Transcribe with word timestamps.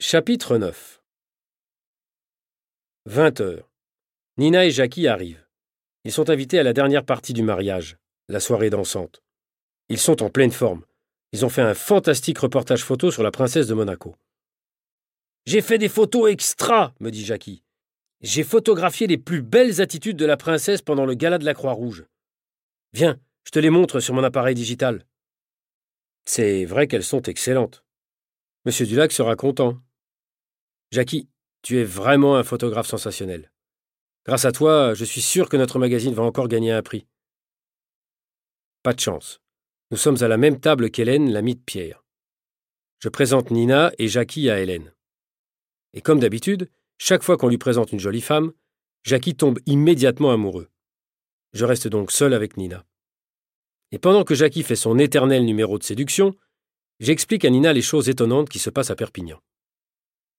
Chapitre 0.00 0.58
9 0.58 1.02
20 3.06 3.40
heures. 3.40 3.68
Nina 4.36 4.64
et 4.64 4.70
Jackie 4.70 5.08
arrivent. 5.08 5.44
Ils 6.04 6.12
sont 6.12 6.30
invités 6.30 6.60
à 6.60 6.62
la 6.62 6.72
dernière 6.72 7.04
partie 7.04 7.32
du 7.32 7.42
mariage, 7.42 7.98
la 8.28 8.38
soirée 8.38 8.70
dansante. 8.70 9.24
Ils 9.88 9.98
sont 9.98 10.22
en 10.22 10.30
pleine 10.30 10.52
forme. 10.52 10.84
Ils 11.32 11.44
ont 11.44 11.48
fait 11.48 11.62
un 11.62 11.74
fantastique 11.74 12.38
reportage 12.38 12.84
photo 12.84 13.10
sur 13.10 13.24
la 13.24 13.32
princesse 13.32 13.66
de 13.66 13.74
Monaco. 13.74 14.14
J'ai 15.46 15.62
fait 15.62 15.78
des 15.78 15.88
photos 15.88 16.30
extra, 16.30 16.94
me 17.00 17.10
dit 17.10 17.24
Jackie. 17.24 17.64
J'ai 18.20 18.44
photographié 18.44 19.08
les 19.08 19.18
plus 19.18 19.42
belles 19.42 19.80
attitudes 19.80 20.16
de 20.16 20.26
la 20.26 20.36
princesse 20.36 20.80
pendant 20.80 21.06
le 21.06 21.14
gala 21.14 21.38
de 21.38 21.44
la 21.44 21.54
Croix-Rouge. 21.54 22.04
Viens, 22.92 23.18
je 23.42 23.50
te 23.50 23.58
les 23.58 23.70
montre 23.70 23.98
sur 23.98 24.14
mon 24.14 24.22
appareil 24.22 24.54
digital. 24.54 25.04
C'est 26.24 26.66
vrai 26.66 26.86
qu'elles 26.86 27.02
sont 27.02 27.22
excellentes. 27.22 27.82
Monsieur 28.64 28.86
Dulac 28.86 29.10
sera 29.10 29.34
content. 29.34 29.80
Jackie, 30.90 31.28
tu 31.62 31.78
es 31.78 31.84
vraiment 31.84 32.36
un 32.36 32.44
photographe 32.44 32.86
sensationnel. 32.86 33.52
Grâce 34.24 34.46
à 34.46 34.52
toi, 34.52 34.94
je 34.94 35.04
suis 35.04 35.20
sûr 35.20 35.48
que 35.48 35.56
notre 35.56 35.78
magazine 35.78 36.14
va 36.14 36.22
encore 36.22 36.48
gagner 36.48 36.72
un 36.72 36.82
prix. 36.82 37.06
Pas 38.82 38.94
de 38.94 39.00
chance. 39.00 39.40
Nous 39.90 39.98
sommes 39.98 40.22
à 40.22 40.28
la 40.28 40.36
même 40.36 40.60
table 40.60 40.90
qu'Hélène, 40.90 41.30
l'amie 41.30 41.56
de 41.56 41.60
Pierre. 41.60 42.04
Je 43.00 43.08
présente 43.08 43.50
Nina 43.50 43.92
et 43.98 44.08
Jackie 44.08 44.48
à 44.50 44.60
Hélène. 44.60 44.92
Et 45.92 46.00
comme 46.00 46.20
d'habitude, 46.20 46.70
chaque 46.96 47.22
fois 47.22 47.36
qu'on 47.36 47.48
lui 47.48 47.58
présente 47.58 47.92
une 47.92 48.00
jolie 48.00 48.20
femme, 48.20 48.52
Jackie 49.04 49.34
tombe 49.34 49.58
immédiatement 49.66 50.30
amoureux. 50.30 50.68
Je 51.52 51.64
reste 51.64 51.88
donc 51.88 52.12
seul 52.12 52.34
avec 52.34 52.56
Nina. 52.56 52.84
Et 53.92 53.98
pendant 53.98 54.24
que 54.24 54.34
Jackie 54.34 54.62
fait 54.62 54.76
son 54.76 54.98
éternel 54.98 55.44
numéro 55.44 55.78
de 55.78 55.84
séduction, 55.84 56.34
j'explique 56.98 57.44
à 57.44 57.50
Nina 57.50 57.72
les 57.72 57.82
choses 57.82 58.08
étonnantes 58.08 58.48
qui 58.48 58.58
se 58.58 58.70
passent 58.70 58.90
à 58.90 58.96
Perpignan. 58.96 59.40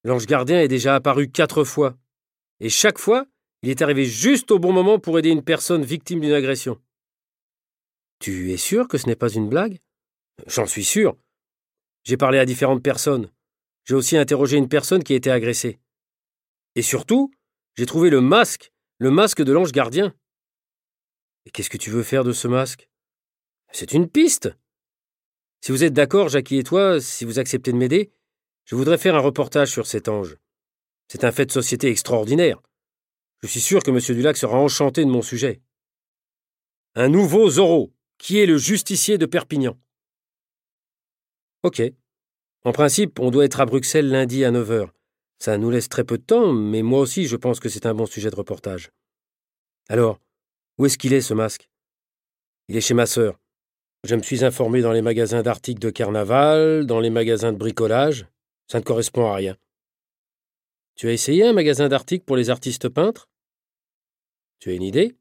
L'ange 0.04 0.26
gardien 0.26 0.62
est 0.62 0.68
déjà 0.68 0.96
apparu 0.96 1.30
quatre 1.30 1.64
fois, 1.64 1.98
et 2.60 2.70
chaque 2.70 2.98
fois, 2.98 3.26
il 3.62 3.70
est 3.70 3.82
arrivé 3.82 4.06
juste 4.06 4.52
au 4.52 4.60
bon 4.60 4.72
moment 4.72 5.00
pour 5.00 5.20
aider 5.20 5.30
une 5.30 5.44
personne 5.44 5.84
victime 5.84 6.22
d'une 6.22 6.34
agression. 6.34 6.82
Tu 8.20 8.52
es 8.52 8.58
sûr 8.58 8.88
que 8.88 8.98
ce 8.98 9.08
n'est 9.08 9.16
pas 9.16 9.30
une 9.30 9.50
blague? 9.50 9.80
J'en 10.48 10.66
suis 10.66 10.84
sûr. 10.84 11.18
J'ai 12.04 12.18
parlé 12.18 12.40
à 12.40 12.46
différentes 12.46 12.84
personnes. 12.84 13.32
J'ai 13.86 13.96
aussi 13.96 14.18
interrogé 14.18 14.58
une 14.58 14.70
personne 14.70 15.04
qui 15.04 15.14
a 15.14 15.16
été 15.16 15.32
agressée. 15.32 15.80
Et 16.76 16.82
surtout, 16.82 17.32
j'ai 17.76 17.86
trouvé 17.86 18.10
le 18.10 18.22
masque, 18.22 18.72
le 19.00 19.12
masque 19.12 19.42
de 19.42 19.52
l'ange 19.52 19.72
gardien. 19.72 20.14
Et 21.46 21.52
qu'est-ce 21.52 21.70
que 21.70 21.78
tu 21.78 21.90
veux 21.90 22.04
faire 22.04 22.24
de 22.24 22.32
ce 22.32 22.48
masque? 22.48 22.90
C'est 23.72 23.94
une 23.94 24.10
piste. 24.10 24.50
Si 25.62 25.72
vous 25.72 25.84
êtes 25.84 25.94
d'accord, 25.94 26.30
Jackie 26.30 26.58
et 26.58 26.64
toi, 26.64 27.02
si 27.02 27.26
vous 27.26 27.40
acceptez 27.40 27.72
de 27.72 27.78
m'aider, 27.78 28.12
je 28.70 28.76
voudrais 28.76 29.00
faire 29.00 29.16
un 29.16 29.20
reportage 29.20 29.72
sur 29.72 29.88
cet 29.88 30.10
ange. 30.10 30.38
C'est 31.08 31.24
un 31.24 31.32
fait 31.32 31.48
de 31.48 31.52
société 31.52 31.90
extraordinaire. 31.90 32.62
Je 33.42 33.48
suis 33.48 33.62
sûr 33.62 33.82
que 33.82 33.90
M. 33.90 33.98
Dulac 34.00 34.38
sera 34.38 34.60
enchanté 34.60 35.04
de 35.04 35.10
mon 35.10 35.24
sujet. 35.24 35.60
Un 36.94 37.10
nouveau 37.10 37.50
Zorro, 37.50 37.92
qui 38.20 38.38
est 38.38 38.46
le 38.46 38.60
justicier 38.60 39.18
de 39.18 39.26
Perpignan? 39.26 39.76
Ok. 41.64 41.82
En 42.64 42.72
principe, 42.72 43.20
on 43.20 43.32
doit 43.32 43.46
être 43.46 43.60
à 43.60 43.66
Bruxelles 43.66 44.08
lundi 44.08 44.46
à 44.46 44.52
9h. 44.52 44.90
Ça 45.40 45.58
nous 45.58 45.72
laisse 45.72 45.90
très 45.90 46.04
peu 46.04 46.20
de 46.20 46.24
temps, 46.24 46.54
mais 46.54 46.84
moi 46.84 47.00
aussi 47.00 47.26
je 47.26 47.38
pense 47.38 47.60
que 47.60 47.70
c'est 47.70 47.88
un 47.88 47.96
bon 47.96 48.06
sujet 48.06 48.30
de 48.30 48.36
reportage. 48.36 48.92
Alors, 49.88 50.20
où 50.78 50.86
est-ce 50.86 51.00
qu'il 51.00 51.14
est, 51.14 51.22
ce 51.22 51.34
masque? 51.34 51.72
Il 52.68 52.78
est 52.78 52.82
chez 52.82 52.94
ma 52.94 53.08
sœur. 53.08 53.40
Je 54.04 54.16
me 54.16 54.22
suis 54.22 54.46
informé 54.46 54.82
dans 54.82 54.94
les 54.94 55.02
magasins 55.02 55.42
d'articles 55.42 55.82
de 55.82 55.90
carnaval, 55.90 56.86
dans 56.86 57.00
les 57.00 57.10
magasins 57.10 57.52
de 57.52 57.58
bricolage. 57.58 58.28
Ça 58.72 58.78
ne 58.78 58.84
correspond 58.84 59.26
à 59.26 59.36
rien. 59.36 59.58
Tu 60.96 61.08
as 61.08 61.14
essayé 61.14 61.44
un 61.46 61.54
magasin 61.54 61.88
d'articles 61.88 62.26
pour 62.26 62.36
les 62.36 62.50
artistes 62.50 62.88
peintres? 62.88 63.28
Tu 64.60 64.70
as 64.70 64.74
une 64.74 64.84
idée? 64.84 65.16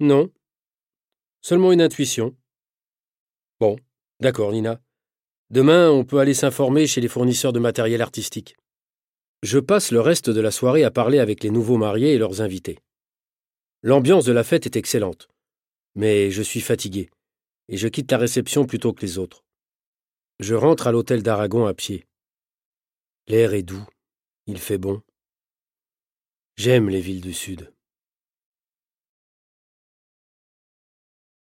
Non. 0.00 0.30
Seulement 1.40 1.72
une 1.72 1.80
intuition. 1.80 2.36
Bon, 3.60 3.76
d'accord, 4.20 4.52
Nina. 4.52 4.82
Demain, 5.50 5.90
on 5.90 6.04
peut 6.04 6.18
aller 6.18 6.34
s'informer 6.34 6.86
chez 6.86 7.00
les 7.00 7.08
fournisseurs 7.08 7.54
de 7.54 7.60
matériel 7.60 8.02
artistique. 8.02 8.56
Je 9.42 9.58
passe 9.58 9.92
le 9.92 10.00
reste 10.00 10.28
de 10.28 10.40
la 10.40 10.50
soirée 10.50 10.84
à 10.84 10.90
parler 10.90 11.20
avec 11.20 11.42
les 11.42 11.50
nouveaux 11.50 11.78
mariés 11.78 12.12
et 12.12 12.18
leurs 12.18 12.42
invités. 12.42 12.78
L'ambiance 13.82 14.24
de 14.24 14.32
la 14.32 14.44
fête 14.44 14.66
est 14.66 14.76
excellente, 14.76 15.28
mais 15.94 16.30
je 16.30 16.42
suis 16.42 16.60
fatigué, 16.60 17.08
et 17.68 17.76
je 17.76 17.88
quitte 17.88 18.10
la 18.10 18.18
réception 18.18 18.66
plutôt 18.66 18.92
que 18.92 19.02
les 19.02 19.16
autres. 19.16 19.44
Je 20.40 20.54
rentre 20.54 20.88
à 20.88 20.92
l'hôtel 20.92 21.22
d'Aragon 21.22 21.64
à 21.66 21.74
pied. 21.74 22.07
L'air 23.28 23.52
est 23.52 23.62
doux, 23.62 23.86
il 24.46 24.58
fait 24.58 24.78
bon. 24.78 25.02
J'aime 26.56 26.88
les 26.88 27.02
villes 27.02 27.20
du 27.20 27.34
Sud. 27.34 27.74